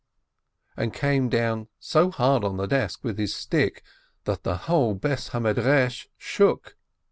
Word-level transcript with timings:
and 0.75 0.95
came 0.95 1.29
down 1.29 1.67
so 1.79 2.09
hard 2.09 2.43
on 2.43 2.57
the 2.57 2.65
desk 2.65 3.03
with 3.03 3.19
his 3.19 3.35
stick 3.35 3.83
that 4.23 4.41
the 4.41 4.57
whole 4.65 4.99
house 5.03 5.29
of 5.35 5.45
study 5.55 5.95
shook. 6.17 6.75